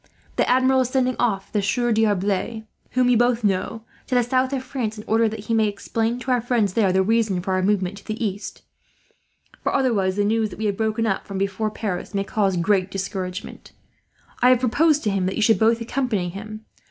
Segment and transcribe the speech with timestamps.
[0.35, 2.63] "The Admiral is sending off the Sieur D'Arblay,
[2.93, 6.17] whom you both know, to the south of France, in order that he may explain
[6.21, 8.63] to our friends there the reason for our movement to the east;
[9.61, 12.89] for otherwise the news, that we have broken up from before Paris, may cause great
[12.89, 13.73] discouragement.
[14.41, 16.65] I have proposed to him that you should both accompany him.